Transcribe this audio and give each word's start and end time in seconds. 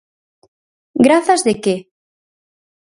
¿Grazas 1.05 1.41
de 1.47 1.53
que? 1.63 1.75